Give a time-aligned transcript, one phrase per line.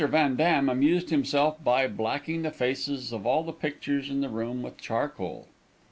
[0.09, 4.63] Van Dam amused himself by blacking the faces of all the pictures in the room
[4.63, 5.47] with charcoal.